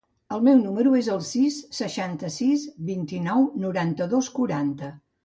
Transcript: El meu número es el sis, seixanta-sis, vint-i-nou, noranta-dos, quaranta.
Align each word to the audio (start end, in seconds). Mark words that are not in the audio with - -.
El 0.35 0.39
meu 0.45 0.55
número 0.59 0.93
es 0.99 1.09
el 1.15 1.19
sis, 1.27 1.57
seixanta-sis, 1.79 2.63
vint-i-nou, 2.87 3.45
noranta-dos, 3.67 4.31
quaranta. 4.39 4.91